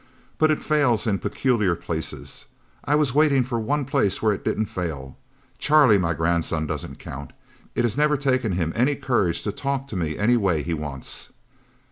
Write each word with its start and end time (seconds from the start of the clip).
But 0.39 0.49
it 0.49 0.63
fails 0.63 1.05
in 1.05 1.19
peculiar 1.19 1.75
places. 1.75 2.47
I 2.83 2.95
was 2.95 3.13
waiting 3.13 3.43
for 3.43 3.59
one 3.59 3.85
place 3.85 4.19
where 4.19 4.31
it 4.33 4.43
didn't 4.43 4.65
fail. 4.65 5.15
Charlie, 5.59 5.99
my 5.99 6.15
grandson, 6.15 6.65
doesn't 6.65 6.97
count. 6.97 7.33
It 7.75 7.83
has 7.83 7.99
never 7.99 8.17
taken 8.17 8.53
him 8.53 8.73
any 8.75 8.95
courage 8.95 9.43
to 9.43 9.51
talk 9.51 9.87
to 9.89 9.95
me 9.95 10.17
any 10.17 10.37
way 10.37 10.63
he 10.63 10.73
wants." 10.73 11.29